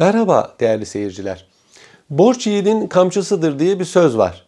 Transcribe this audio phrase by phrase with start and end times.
[0.00, 1.46] Merhaba değerli seyirciler.
[2.10, 4.46] Borç yiğidin kamçısıdır diye bir söz var.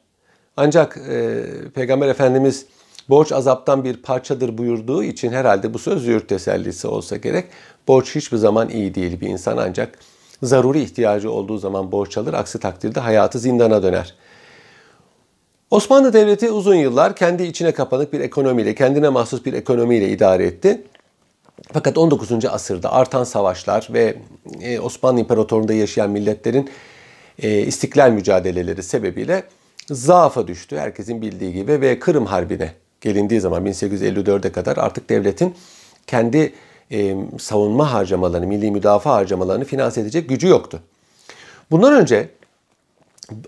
[0.56, 1.44] Ancak e,
[1.74, 2.66] Peygamber Efendimiz
[3.08, 7.44] borç azaptan bir parçadır buyurduğu için herhalde bu söz yurt tesellisi olsa gerek.
[7.88, 9.98] Borç hiçbir zaman iyi değil bir insan ancak
[10.42, 12.34] zaruri ihtiyacı olduğu zaman borç alır.
[12.34, 14.14] Aksi takdirde hayatı zindana döner.
[15.70, 20.84] Osmanlı Devleti uzun yıllar kendi içine kapanık bir ekonomiyle, kendine mahsus bir ekonomiyle idare etti.
[21.72, 22.44] Fakat 19.
[22.44, 24.16] asırda artan savaşlar ve
[24.60, 26.70] e, Osmanlı İmparatorluğu'nda yaşayan milletlerin
[27.42, 29.44] e, istiklal mücadeleleri sebebiyle
[29.90, 30.78] zaafa düştü.
[30.78, 35.54] Herkesin bildiği gibi ve Kırım Harbi'ne gelindiği zaman 1854'e kadar artık devletin
[36.06, 36.52] kendi
[36.90, 40.80] e, savunma harcamalarını, milli müdafaa harcamalarını finanse edecek gücü yoktu.
[41.70, 42.28] Bundan önce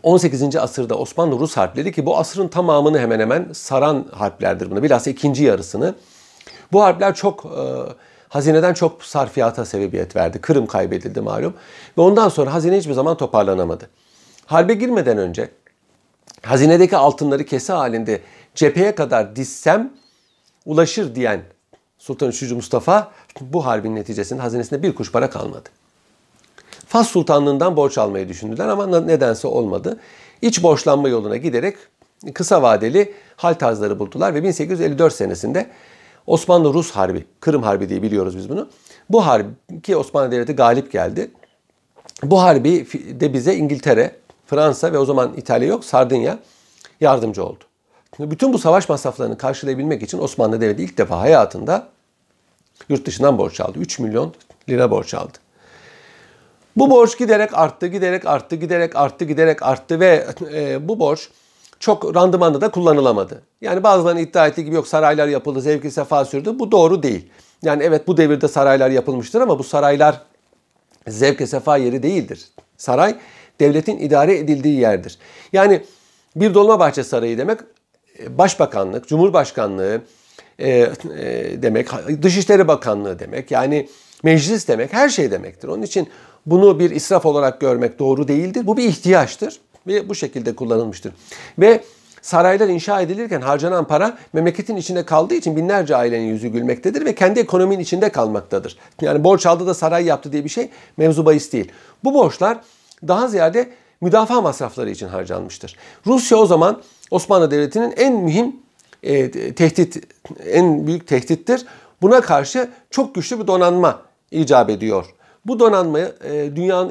[0.03, 0.57] 18.
[0.57, 4.83] asırda Osmanlı-Rus harpleri ki bu asrın tamamını hemen hemen saran harplerdir buna.
[4.83, 5.95] Bilhassa ikinci yarısını.
[6.73, 7.63] Bu harpler çok e,
[8.35, 10.41] hazineden çok sarfiyata sebebiyet verdi.
[10.41, 11.55] Kırım kaybedildi malum.
[11.99, 13.91] Ve ondan sonra hazine hiçbir zaman toparlanamadı.
[14.47, 15.51] Harbe girmeden önce
[16.43, 18.21] hazinedeki altınları kese halinde
[18.55, 19.93] cepheye kadar dizsem
[20.67, 21.43] ulaşır diyen
[21.99, 25.69] Sultan Üçüncü Mustafa bu harbin neticesinde hazinesinde bir kuş para kalmadı.
[26.87, 30.01] Fas Sultanlığından borç almayı düşündüler ama nedense olmadı.
[30.43, 31.77] İç borçlanma yoluna giderek
[32.35, 35.67] kısa vadeli hal tarzları buldular ve 1854 senesinde
[36.27, 38.69] Osmanlı-Rus Harbi, Kırım Harbi diye biliyoruz biz bunu.
[39.11, 39.49] Bu harbi
[39.83, 41.31] ki Osmanlı Devleti galip geldi.
[42.23, 42.87] Bu harbi
[43.21, 46.39] de bize İngiltere, Fransa ve o zaman İtalya yok Sardinya
[47.01, 47.65] yardımcı oldu.
[48.19, 51.89] Bütün bu savaş masraflarını karşılayabilmek için Osmanlı Devleti ilk defa hayatında
[52.89, 53.79] yurt dışından borç aldı.
[53.79, 54.35] 3 milyon
[54.69, 55.39] lira borç aldı.
[56.77, 61.29] Bu borç giderek arttı, giderek arttı, giderek arttı, giderek arttı ve e, bu borç
[61.85, 63.43] çok randımanlı da kullanılamadı.
[63.61, 66.59] Yani bazılarının iddia ettiği gibi yok saraylar yapıldı, zevki sefa sürdü.
[66.59, 67.31] Bu doğru değil.
[67.63, 70.21] Yani evet bu devirde saraylar yapılmıştır ama bu saraylar
[71.09, 72.49] zevke sefa yeri değildir.
[72.77, 73.17] Saray
[73.61, 75.19] devletin idare edildiği yerdir.
[75.53, 75.83] Yani
[76.37, 77.61] bir Dolmabahçe Sarayı demek
[78.19, 80.01] e, başbakanlık, cumhurbaşkanlığı
[80.59, 80.93] e, e,
[81.63, 81.89] demek,
[82.23, 83.51] Dışişleri Bakanlığı demek.
[83.51, 83.89] Yani
[84.23, 85.69] meclis demek, her şey demektir.
[85.69, 86.09] Onun için
[86.47, 88.67] bunu bir israf olarak görmek doğru değildir.
[88.67, 91.13] Bu bir ihtiyaçtır ve bu şekilde kullanılmıştır.
[91.59, 91.85] Ve
[92.23, 97.41] saraylar inşa edilirken harcanan para memleketin içinde kaldığı için binlerce ailenin yüzü gülmektedir ve kendi
[97.41, 98.77] ekonominin içinde kalmaktadır.
[99.01, 101.73] Yani borç aldı da saray yaptı diye bir şey mevzu bahis değil.
[102.05, 102.59] Bu borçlar
[103.09, 105.77] daha ziyade müdafaa masrafları için harcanmıştır.
[106.07, 108.57] Rusya o zaman Osmanlı Devleti'nin en mühim
[109.03, 110.07] e, tehdit,
[110.47, 111.67] en büyük tehdittir.
[112.03, 115.07] Buna karşı çok güçlü bir donanma icap ediyor.
[115.47, 116.91] Bu donanmayı e, dünyanın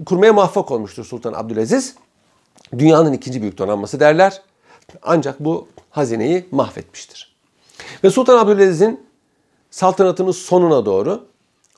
[0.00, 1.94] e, kurmaya muvaffak olmuştur Sultan Abdülaziz.
[2.78, 4.42] Dünyanın ikinci büyük donanması derler.
[5.02, 7.36] Ancak bu hazineyi mahvetmiştir.
[8.04, 9.06] Ve Sultan Abdülaziz'in
[9.70, 11.24] saltanatının sonuna doğru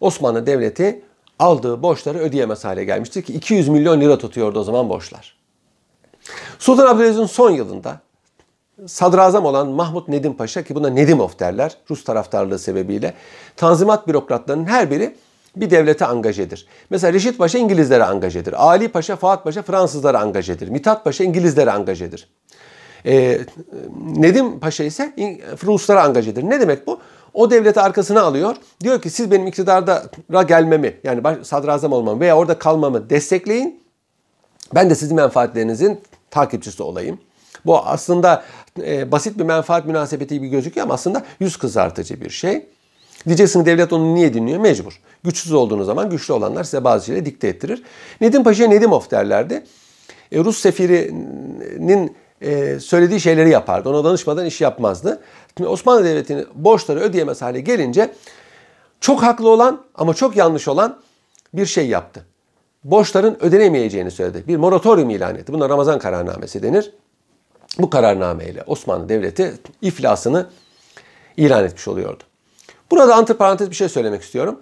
[0.00, 1.02] Osmanlı Devleti
[1.38, 5.36] aldığı borçları ödeyemez hale gelmiştir ki 200 milyon lira tutuyordu o zaman borçlar.
[6.58, 8.00] Sultan Abdülaziz'in son yılında
[8.86, 13.14] sadrazam olan Mahmut Nedim Paşa ki buna Nedimov derler Rus taraftarlığı sebebiyle
[13.56, 15.16] tanzimat bürokratlarının her biri
[15.56, 16.66] bir devlete angajedir.
[16.91, 18.66] Mesela Reşit Paşa İngilizlere angajedir.
[18.66, 20.69] Ali Paşa, Fuat Paşa Fransızlara angajedir.
[20.69, 22.28] Mithat Paşa İngilizlere angajedir.
[23.06, 23.38] Ee,
[24.16, 25.15] Nedim Paşa ise
[25.65, 26.42] Ruslara angajedir.
[26.42, 27.00] Ne demek bu?
[27.34, 28.56] O devleti arkasına alıyor.
[28.82, 30.03] Diyor ki siz benim iktidarda
[30.48, 33.84] gelmemi yani sadrazam olmamı veya orada kalmamı destekleyin.
[34.75, 36.00] Ben de sizin menfaatlerinizin
[36.31, 37.19] takipçisi olayım.
[37.66, 38.44] Bu aslında
[38.78, 42.66] e, basit bir menfaat münasebeti gibi gözüküyor ama aslında yüz kızartıcı bir şey.
[43.26, 44.60] Diyeceksin devlet onu niye dinliyor?
[44.60, 45.00] Mecbur.
[45.24, 47.82] Güçsüz olduğunuz zaman güçlü olanlar size bazı şeyleri dikte ettirir.
[48.20, 49.64] Nedim Paşa Nedimov derlerdi.
[50.32, 53.88] E, Rus sefirinin e, söylediği şeyleri yapardı.
[53.88, 55.20] Ona danışmadan iş yapmazdı.
[55.56, 58.12] Şimdi Osmanlı Devleti'nin borçları ödeyemez hale gelince
[59.00, 60.98] çok haklı olan ama çok yanlış olan
[61.54, 62.26] bir şey yaptı.
[62.84, 64.44] Borçların ödenemeyeceğini söyledi.
[64.48, 65.52] Bir moratorium ilan etti.
[65.52, 66.92] Buna Ramazan kararnamesi denir.
[67.78, 70.46] Bu kararnameyle Osmanlı Devleti iflasını
[71.36, 72.22] ilan etmiş oluyordu.
[72.91, 74.60] Burada antiparantez bir şey söylemek istiyorum.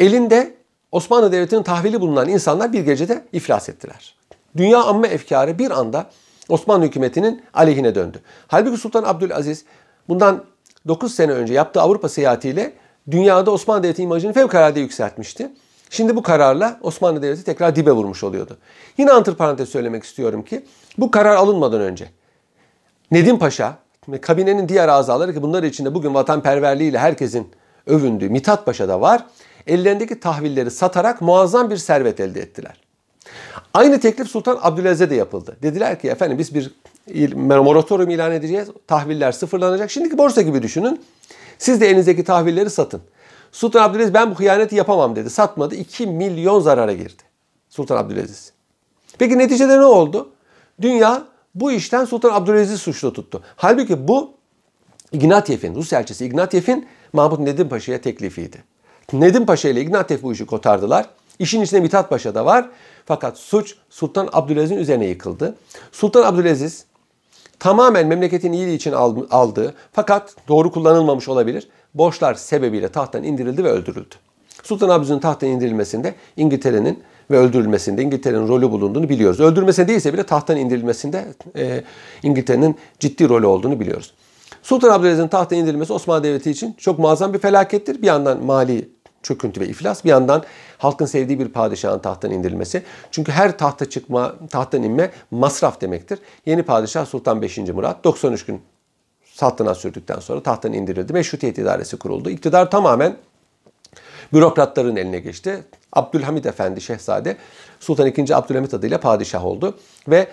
[0.00, 0.54] Elinde
[0.92, 4.14] Osmanlı Devleti'nin tahvili bulunan insanlar bir gecede iflas ettiler.
[4.56, 6.10] Dünya amme efkarı bir anda
[6.48, 8.20] Osmanlı hükümetinin aleyhine döndü.
[8.48, 9.64] Halbuki Sultan Abdülaziz
[10.08, 10.44] bundan
[10.88, 12.72] 9 sene önce yaptığı Avrupa seyahatiyle
[13.10, 15.50] dünyada Osmanlı Devleti imajını fevkalade yükseltmişti.
[15.90, 18.58] Şimdi bu kararla Osmanlı Devleti tekrar dibe vurmuş oluyordu.
[18.98, 20.64] Yine antiparantez söylemek istiyorum ki
[20.98, 22.10] bu karar alınmadan önce
[23.10, 23.74] Nedim Paşa
[24.08, 27.48] ve kabinenin diğer azaları ki bunlar içinde bugün vatanperverliğiyle herkesin
[27.86, 29.24] övündüğü Mithat Paşa da var.
[29.70, 32.80] Ellerindeki tahvilleri satarak muazzam bir servet elde ettiler.
[33.74, 35.56] Aynı teklif Sultan Abdülaziz'e de yapıldı.
[35.62, 36.72] Dediler ki efendim biz bir
[37.34, 38.68] moratorium ilan edeceğiz.
[38.86, 39.90] Tahviller sıfırlanacak.
[39.90, 41.00] Şimdiki borsa gibi düşünün.
[41.58, 43.00] Siz de elinizdeki tahvilleri satın.
[43.52, 45.30] Sultan Abdülaziz ben bu hıyaneti yapamam dedi.
[45.30, 45.74] Satmadı.
[45.74, 47.22] 2 milyon zarara girdi.
[47.68, 48.52] Sultan Abdülaziz.
[49.18, 50.30] Peki neticede ne oldu?
[50.80, 51.22] Dünya
[51.54, 53.42] bu işten Sultan Abdülaziz'i suçlu tuttu.
[53.56, 54.34] Halbuki bu
[55.12, 58.64] Ignatiev'in, Rus elçisi Ignatiev'in Mahmut Nedim Paşa'ya teklifiydi.
[59.12, 61.06] Nedim Paşa ile Ignatiev bu işi kotardılar.
[61.38, 62.68] İşin içinde Mithat Paşa da var.
[63.06, 65.54] Fakat suç Sultan Abdülaziz'in üzerine yıkıldı.
[65.92, 66.84] Sultan Abdülaziz
[67.58, 68.92] tamamen memleketin iyiliği için
[69.30, 71.68] aldığı fakat doğru kullanılmamış olabilir.
[71.94, 74.14] Borçlar sebebiyle tahttan indirildi ve öldürüldü.
[74.62, 79.40] Sultan Abdülaziz'in tahttan indirilmesinde İngiltere'nin ve öldürülmesinde İngiltere'nin rolü bulunduğunu biliyoruz.
[79.40, 81.24] Öldürülmesine değilse bile tahttan indirilmesinde
[81.56, 81.84] e,
[82.22, 84.14] İngiltere'nin ciddi rolü olduğunu biliyoruz.
[84.62, 88.02] Sultan Abdülaziz'in tahttan indirilmesi Osmanlı Devleti için çok muazzam bir felakettir.
[88.02, 90.44] Bir yandan mali çöküntü ve iflas, bir yandan
[90.78, 92.82] halkın sevdiği bir padişahın tahttan indirilmesi.
[93.10, 96.18] Çünkü her tahta çıkma, tahttan inme masraf demektir.
[96.46, 97.58] Yeni padişah Sultan 5.
[97.58, 98.62] Murat 93 gün
[99.24, 101.12] saltanat sürdükten sonra tahttan indirildi.
[101.12, 102.30] Meşrutiyet idaresi kuruldu.
[102.30, 103.16] İktidar tamamen
[104.32, 105.64] bürokratların eline geçti.
[105.92, 107.36] Abdülhamid Efendi Şehzade
[107.80, 108.34] Sultan II.
[108.34, 109.78] Abdülhamid adıyla padişah oldu.
[110.08, 110.28] Ve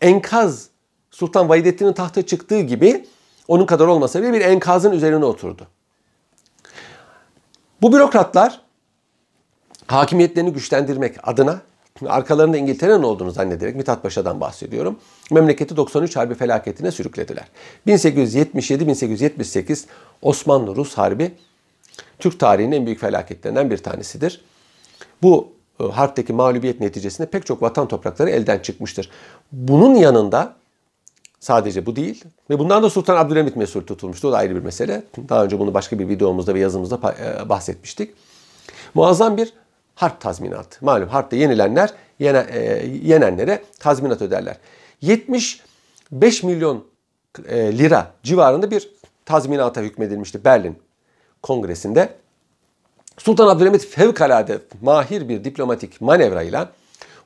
[0.00, 0.68] enkaz
[1.10, 3.04] Sultan Vahidettin'in tahta çıktığı gibi
[3.48, 5.66] onun kadar olmasa bile bir enkazın üzerine oturdu.
[7.84, 8.60] Bu bürokratlar
[9.86, 11.60] hakimiyetlerini güçlendirmek adına
[12.06, 14.98] arkalarında İngiltere'nin olduğunu zannederek Mithat Paşa'dan bahsediyorum.
[15.30, 17.44] Memleketi 93 Harbi felaketine sürüklediler.
[17.86, 19.84] 1877-1878
[20.22, 21.32] Osmanlı-Rus Harbi
[22.18, 24.44] Türk tarihinin en büyük felaketlerinden bir tanesidir.
[25.22, 29.10] Bu e, harpteki mağlubiyet neticesinde pek çok vatan toprakları elden çıkmıştır.
[29.52, 30.56] Bunun yanında
[31.44, 34.28] sadece bu değil ve bundan da Sultan Abdülhamit mesul tutulmuştu.
[34.28, 35.02] O da ayrı bir mesele.
[35.28, 38.14] Daha önce bunu başka bir videomuzda ve yazımızda e, bahsetmiştik.
[38.94, 39.52] Muazzam bir
[39.94, 40.84] harp tazminatı.
[40.84, 44.56] Malum harpte yenilenler yene, e, yenenlere tazminat öderler.
[45.00, 46.84] 75 milyon
[47.48, 48.90] e, lira civarında bir
[49.24, 50.78] tazminata hükmedilmişti Berlin
[51.42, 52.08] Kongresi'nde.
[53.18, 56.72] Sultan Abdülhamit fevkalade mahir bir diplomatik manevrayla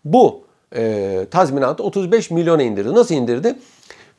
[0.05, 0.44] bu
[0.76, 2.94] e, tazminatı 35 milyona indirdi.
[2.94, 3.56] Nasıl indirdi?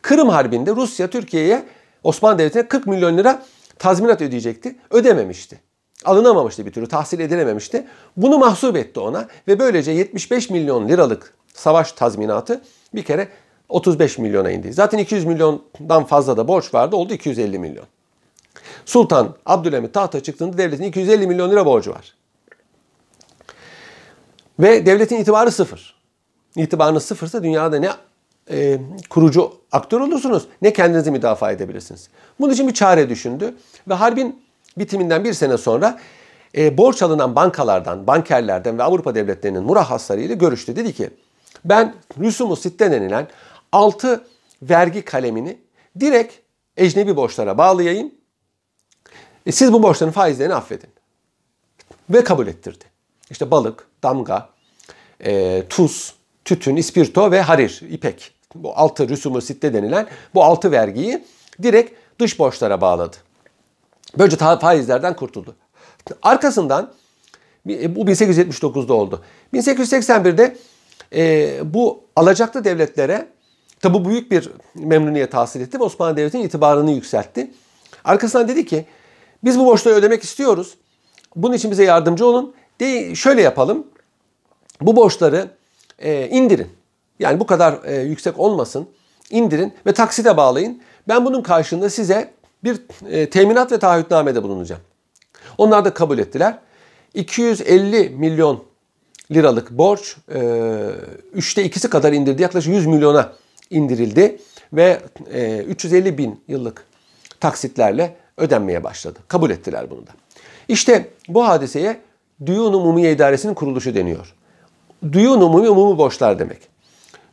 [0.02, 1.66] Kırım Harbi'nde Rusya Türkiye'ye
[2.04, 3.44] Osmanlı Devleti'ne 40 milyon lira
[3.80, 4.76] tazminat ödeyecekti.
[4.90, 5.60] Ödememişti.
[6.06, 7.88] Alınamamıştı bir türlü, tahsil edilememişti.
[8.18, 12.62] Bunu mahsup etti ona ve böylece 75 milyon liralık savaş tazminatı
[12.96, 13.28] bir kere
[13.70, 14.74] 35 milyona indi.
[14.74, 17.86] Zaten 200 milyondan fazla da borç vardı, oldu 250 milyon.
[18.86, 22.16] Sultan Abdülhamit tahta çıktığında devletin 250 milyon lira borcu var.
[24.60, 26.00] Ve devletin itibarı sıfır.
[26.56, 27.90] İtibarınız sıfırsa dünyada ne
[28.52, 28.80] e,
[29.10, 32.10] kurucu aktör olursunuz ne kendinizi müdafaa edebilirsiniz.
[32.40, 33.56] Bunun için bir çare düşündü
[33.88, 34.44] ve harbin
[34.78, 36.00] bitiminden bir sene sonra
[36.58, 40.76] e, borç alınan bankalardan, bankerlerden ve Avrupa devletlerinin murahhasları ile görüştü.
[40.76, 41.10] Dedi ki
[41.66, 43.28] ben rüsumu sitte denilen
[43.72, 44.24] 6
[44.62, 45.58] vergi kalemini
[46.00, 46.34] direkt
[46.78, 48.12] ecnebi borçlara bağlayayım.
[49.46, 50.90] E, siz bu borçların faizlerini affedin.
[52.10, 52.86] Ve kabul ettirdi.
[53.30, 54.50] İşte balık, damga,
[55.26, 56.14] e, tuz,
[56.46, 58.39] tütün, ispirto ve harir, ipek.
[58.56, 61.26] Bu altı rüsumu sitte denilen bu altı vergiyi
[61.64, 63.16] direkt dış borçlara bağladı.
[64.18, 65.56] Böylece faizlerden kurtuldu.
[66.22, 66.94] Arkasından
[67.70, 69.24] e, bu 1879'da oldu.
[69.54, 70.58] 1881'de
[71.16, 73.28] e, bu alacaklı devletlere
[73.80, 77.52] tabi büyük bir memnuniyet hasıl etti ve Osmanlı Devleti'nin itibarını yükseltti.
[78.04, 78.86] Arkasından dedi ki
[79.44, 80.78] biz bu borçları ödemek istiyoruz.
[81.36, 82.54] Bunun için bize yardımcı olun.
[82.80, 83.88] De, şöyle yapalım.
[84.82, 85.52] Bu borçları
[86.00, 86.79] e, indirin.
[87.20, 88.88] Yani bu kadar e, yüksek olmasın.
[89.30, 90.82] İndirin ve taksite bağlayın.
[91.08, 92.34] Ben bunun karşılığında size
[92.64, 94.82] bir e, teminat ve taahhütnamede bulunacağım.
[95.58, 96.60] Onlar da kabul ettiler.
[97.14, 98.64] 250 milyon
[99.32, 100.42] liralık borç e,
[101.34, 102.42] üçte ikisi kadar indirdi.
[102.42, 103.34] Yaklaşık 100 milyona
[103.70, 104.38] indirildi
[104.74, 105.02] ve
[105.34, 106.86] e, 350 bin yıllık
[107.40, 109.20] taksitlerle ödenmeye başladı.
[109.28, 110.12] Kabul ettiler bunu da.
[110.68, 112.00] İşte bu hadiseye
[112.46, 114.36] Düyun Umumiye İdaresi'nin kuruluşu deniyor.
[115.12, 116.60] Düyun Umumi umumi borçlar demek.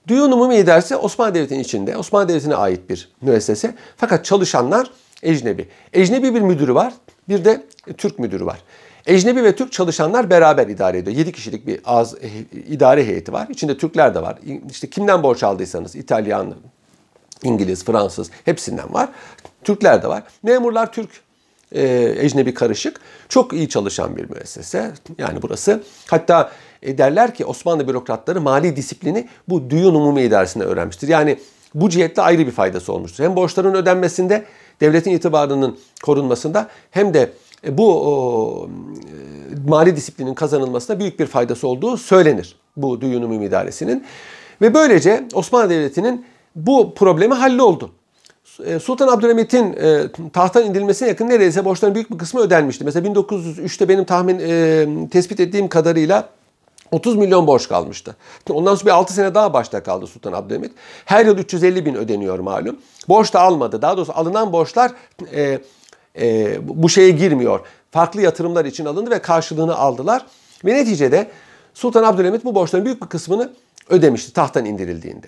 [0.08, 3.74] Düyun Umumi İdaresi Osmanlı Devleti'nin içinde, Osmanlı Devleti'ne ait bir müessese.
[3.96, 4.90] Fakat çalışanlar
[5.22, 5.68] ecnebi.
[5.92, 6.94] Ecnebi bir müdürü var,
[7.28, 7.62] bir de
[7.98, 8.58] Türk müdürü var.
[9.06, 11.16] Ecnebi ve Türk çalışanlar beraber idare ediyor.
[11.16, 12.28] 7 kişilik bir az e,
[12.68, 13.46] idare heyeti var.
[13.50, 14.38] İçinde Türkler de var.
[14.70, 16.54] İşte kimden borç aldıysanız İtalyan,
[17.42, 19.08] İngiliz, Fransız hepsinden var.
[19.64, 20.22] Türkler de var.
[20.42, 21.10] Memurlar Türk
[21.72, 23.00] e, ecnebi karışık.
[23.28, 24.92] Çok iyi çalışan bir müessese.
[25.18, 25.82] Yani burası.
[26.06, 26.52] Hatta
[26.86, 31.08] e, derler ki Osmanlı bürokratları mali disiplini bu düğün umumi idaresinde öğrenmiştir.
[31.08, 31.38] Yani
[31.74, 33.24] bu cihetle ayrı bir faydası olmuştur.
[33.24, 34.44] Hem borçların ödenmesinde,
[34.80, 37.30] devletin itibarının korunmasında hem de
[37.66, 43.44] e, bu o, e, mali disiplinin kazanılmasında büyük bir faydası olduğu söylenir bu düğün umumi
[43.44, 44.04] idaresinin.
[44.62, 46.26] Ve böylece Osmanlı Devleti'nin
[46.56, 47.90] bu problemi halloldu.
[48.64, 50.02] E, Sultan Abdülhamit'in e,
[50.32, 52.84] tahttan indirilmesine yakın neredeyse borçların büyük bir kısmı ödenmişti.
[52.84, 56.28] Mesela 1903'te benim tahmin e, tespit ettiğim kadarıyla
[56.92, 58.16] 30 milyon borç kalmıştı.
[58.50, 60.72] Ondan sonra bir 6 sene daha başta kaldı Sultan Abdülhamit.
[61.04, 62.76] Her yıl 350 bin ödeniyor malum.
[63.08, 63.82] Borç da almadı.
[63.82, 64.92] Daha doğrusu alınan borçlar
[65.32, 65.58] e,
[66.20, 67.60] e, bu şeye girmiyor.
[67.90, 70.26] Farklı yatırımlar için alındı ve karşılığını aldılar.
[70.64, 71.30] Ve neticede
[71.74, 73.52] Sultan Abdülhamit bu borçların büyük bir kısmını
[73.88, 75.26] ödemişti tahttan indirildiğinde.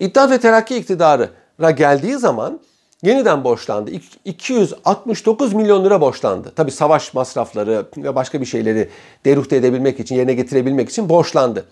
[0.00, 1.30] İttihat ve Terakki iktidarı
[1.76, 2.60] geldiği zaman
[3.02, 3.90] yeniden borçlandı.
[4.24, 6.52] 269 milyon lira borçlandı.
[6.56, 8.88] Tabi savaş masrafları ve başka bir şeyleri
[9.24, 11.66] deruhte edebilmek için, yerine getirebilmek için borçlandı.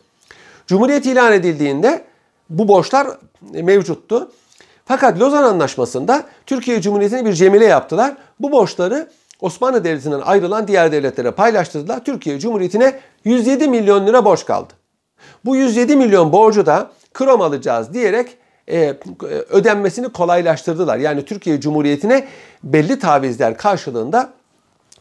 [0.66, 2.04] Cumhuriyet ilan edildiğinde
[2.50, 3.08] bu borçlar
[3.52, 4.32] mevcuttu.
[4.84, 8.16] Fakat Lozan Anlaşması'nda Türkiye Cumhuriyeti'ne bir cemile yaptılar.
[8.40, 9.08] Bu borçları
[9.40, 12.04] Osmanlı Devleti'nden ayrılan diğer devletlere paylaştırdılar.
[12.04, 14.72] Türkiye Cumhuriyeti'ne 107 milyon lira borç kaldı.
[15.44, 18.36] Bu 107 milyon borcu da krom alacağız diyerek
[18.70, 18.96] e,
[19.50, 20.98] ödenmesini kolaylaştırdılar.
[20.98, 22.26] Yani Türkiye Cumhuriyeti'ne
[22.64, 24.30] belli tavizler karşılığında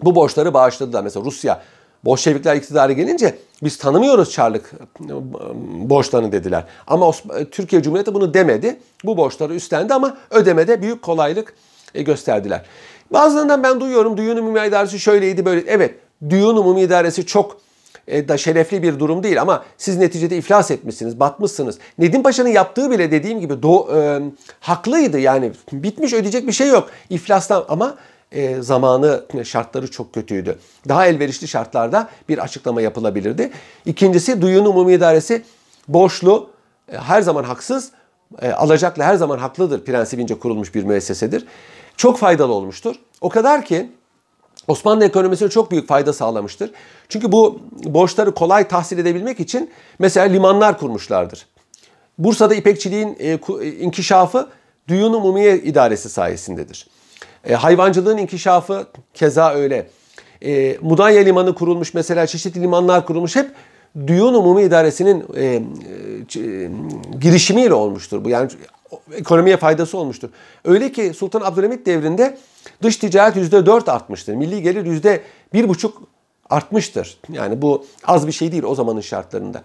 [0.01, 1.03] bu borçları bağışladılar.
[1.03, 1.61] Mesela Rusya
[2.05, 4.71] Bolşevikler iktidarı gelince biz tanımıyoruz Çarlık
[5.89, 6.63] borçlarını dediler.
[6.87, 7.11] Ama
[7.51, 8.79] Türkiye Cumhuriyeti bunu demedi.
[9.03, 11.53] Bu borçları üstlendi ama ödemede büyük kolaylık
[11.95, 12.65] e, gösterdiler.
[13.13, 15.63] Bazılarından ben duyuyorum Düğün Umumi İdaresi şöyleydi böyle.
[15.67, 15.95] Evet
[16.29, 17.57] Düğün Umumi İdaresi çok e,
[18.27, 21.77] da şerefli bir durum değil ama siz neticede iflas etmişsiniz, batmışsınız.
[21.97, 24.21] Nedim Paşa'nın yaptığı bile dediğim gibi do, e,
[24.59, 27.95] haklıydı yani bitmiş ödeyecek bir şey yok iflastan ama
[28.31, 30.59] e, zamanı şartları çok kötüydü.
[30.87, 33.51] Daha elverişli şartlarda bir açıklama yapılabilirdi.
[33.85, 35.43] İkincisi Duyun Umumi İdaresi
[35.87, 36.49] borçlu,
[36.91, 37.91] e, her zaman haksız,
[38.41, 41.45] e, alacaklı her zaman haklıdır prensibince kurulmuş bir müessesedir.
[41.97, 42.95] Çok faydalı olmuştur.
[43.21, 43.89] O kadar ki
[44.69, 46.71] Osmanlı ekonomisine çok büyük fayda sağlamıştır.
[47.09, 51.45] Çünkü bu borçları kolay tahsil edebilmek için mesela limanlar kurmuşlardır.
[52.17, 53.27] Bursa'da ipekçiliğin e,
[53.61, 54.49] e, inkişafı
[54.87, 56.87] Düyun Umumiye İdaresi sayesindedir.
[57.45, 59.89] E, hayvancılığın inkişafı keza öyle.
[60.81, 63.51] Mudanya Limanı kurulmuş mesela çeşitli limanlar kurulmuş hep
[64.07, 65.25] Düyun Umumi İdaresi'nin
[67.21, 68.29] girişimiyle olmuştur bu.
[68.29, 68.49] Yani
[69.13, 70.29] ekonomiye faydası olmuştur.
[70.65, 72.37] Öyle ki Sultan Abdülhamit devrinde
[72.81, 74.33] dış ticaret %4 artmıştır.
[74.33, 74.85] Milli gelir
[75.53, 75.91] %1,5
[76.49, 77.17] artmıştır.
[77.29, 79.63] Yani bu az bir şey değil o zamanın şartlarında.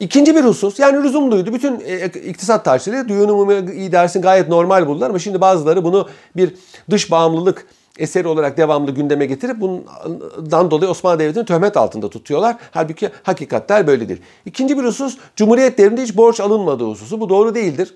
[0.00, 1.54] İkinci bir husus yani lüzumluydu.
[1.54, 6.54] Bütün e, iktisat tarihçileri düğün umumi idaresini gayet normal buldular ama şimdi bazıları bunu bir
[6.90, 7.66] dış bağımlılık
[7.98, 12.56] eseri olarak devamlı gündeme getirip bundan dolayı Osmanlı Devleti'ni töhmet altında tutuyorlar.
[12.70, 14.20] Halbuki hakikatler böyle değil.
[14.44, 17.20] İkinci bir husus Cumhuriyet devrinde hiç borç alınmadığı hususu.
[17.20, 17.94] Bu doğru değildir.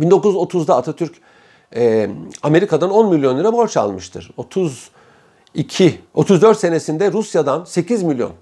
[0.00, 1.14] 1930'da Atatürk
[1.76, 2.10] e,
[2.42, 4.30] Amerika'dan 10 milyon lira borç almıştır.
[4.36, 8.32] 32, 34 senesinde Rusya'dan 8 milyon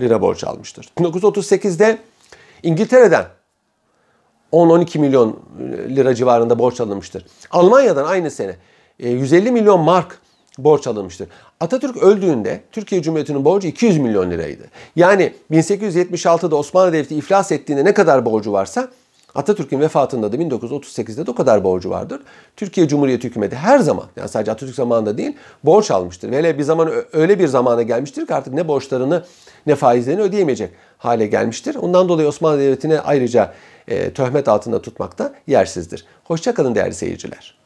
[0.00, 0.88] lira borç almıştır.
[0.98, 1.98] 1938'de
[2.62, 3.26] İngiltere'den
[4.52, 5.40] 10-12 milyon
[5.88, 7.26] lira civarında borç alınmıştır.
[7.50, 8.56] Almanya'dan aynı sene
[8.98, 10.20] 150 milyon mark
[10.58, 11.28] borç alınmıştır.
[11.60, 14.62] Atatürk öldüğünde Türkiye Cumhuriyeti'nin borcu 200 milyon liraydı.
[14.96, 18.88] Yani 1876'da Osmanlı Devleti iflas ettiğinde ne kadar borcu varsa
[19.34, 22.20] Atatürk'ün vefatında da 1938'de de o kadar borcu vardır.
[22.56, 25.32] Türkiye Cumhuriyeti hükümeti her zaman yani sadece Atatürk zamanında değil
[25.64, 26.30] borç almıştır.
[26.30, 29.24] Ve hele bir zaman öyle bir zamana gelmiştir ki artık ne borçlarını
[29.66, 31.74] ne faizlerini ödeyemeyecek hale gelmiştir.
[31.74, 33.54] Ondan dolayı Osmanlı Devleti'ne ayrıca
[33.88, 36.04] e, töhmet altında tutmakta yersizdir.
[36.24, 37.63] Hoşçakalın değerli seyirciler.